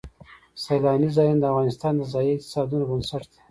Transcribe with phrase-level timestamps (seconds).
[0.63, 3.39] سیلانی ځایونه د افغانستان د ځایي اقتصادونو بنسټ دی.